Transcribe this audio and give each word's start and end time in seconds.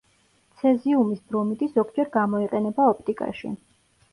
ცეზიუმის 0.61 1.21
ბრომიდი 1.33 1.67
ზოგჯერ 1.75 2.09
გამოიყენება 2.17 2.89
ოპტიკაში. 2.95 3.53